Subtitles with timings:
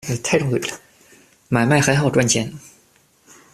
[1.47, 2.51] 买卖很好赚钱